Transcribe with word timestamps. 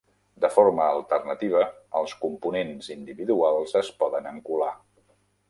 De 0.43 0.49
forma 0.53 0.87
alternativa, 0.93 1.61
els 1.99 2.15
components 2.23 2.89
individuals 2.97 3.77
es 3.83 3.93
poden 4.01 4.33
encolar. 4.33 4.73